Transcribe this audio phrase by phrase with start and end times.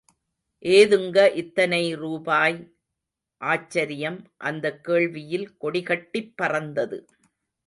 [0.65, 2.73] ஏதுங்க இத்தனை ரூபாய்?
[3.41, 4.31] ஆச்சரியம்
[4.37, 7.05] அந்தக் கேள்வியில் கொடி கட்டிப் பறந்தது.